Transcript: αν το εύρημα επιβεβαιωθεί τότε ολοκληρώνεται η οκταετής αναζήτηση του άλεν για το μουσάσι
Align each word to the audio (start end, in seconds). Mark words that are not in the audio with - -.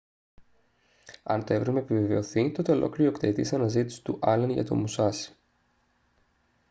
αν 1.23 1.43
το 1.45 1.53
εύρημα 1.53 1.79
επιβεβαιωθεί 1.79 2.51
τότε 2.51 2.71
ολοκληρώνεται 2.71 3.03
η 3.25 3.27
οκταετής 3.27 3.53
αναζήτηση 3.53 4.03
του 4.03 4.19
άλεν 4.21 4.49
για 4.49 4.63
το 4.65 4.75
μουσάσι 4.75 5.35